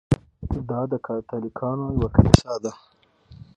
[0.69, 2.71] دا د کاتولیکانو یوه کلیسا ده.